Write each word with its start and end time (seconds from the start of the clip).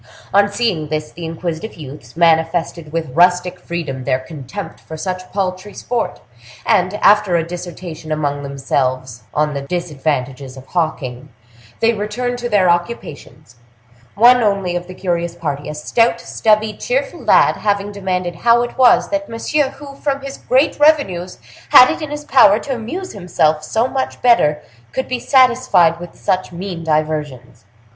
On 0.33 0.51
seeing 0.51 0.87
this, 0.87 1.11
the 1.11 1.25
inquisitive 1.25 1.75
youths 1.75 2.17
manifested 2.17 2.91
with 2.91 3.13
rustic 3.15 3.59
freedom 3.59 4.03
their 4.03 4.17
contempt 4.17 4.79
for 4.79 4.97
such 4.97 5.31
paltry 5.31 5.75
sport, 5.75 6.19
and, 6.65 6.95
after 7.03 7.35
a 7.35 7.43
dissertation 7.45 8.11
among 8.11 8.41
themselves 8.41 9.21
upon 9.31 9.53
the 9.53 9.61
disadvantages 9.61 10.57
of 10.57 10.65
hawking, 10.65 11.29
they 11.81 11.93
returned 11.93 12.39
to 12.39 12.49
their 12.49 12.67
occupations; 12.67 13.57
one 14.15 14.41
only 14.41 14.75
of 14.75 14.87
the 14.87 14.95
curious 14.95 15.35
party, 15.35 15.69
a 15.69 15.75
stout, 15.75 16.19
stubby, 16.19 16.73
cheerful 16.73 17.21
lad, 17.23 17.57
having 17.57 17.91
demanded 17.91 18.37
how 18.37 18.63
it 18.63 18.79
was 18.79 19.09
that 19.09 19.29
Monsieur, 19.29 19.69
who, 19.69 19.93
from 19.93 20.21
his 20.21 20.39
great 20.39 20.79
revenues, 20.79 21.37
had 21.69 21.91
it 21.91 22.01
in 22.01 22.09
his 22.09 22.25
power 22.25 22.57
to 22.57 22.73
amuse 22.73 23.11
himself 23.13 23.63
so 23.63 23.87
much 23.87 24.19
better, 24.23 24.63
could 24.93 25.07
be 25.07 25.19
satisfied 25.19 25.99
with 25.99 26.15
such 26.15 26.51
mean 26.51 26.83
diversions. 26.83 27.65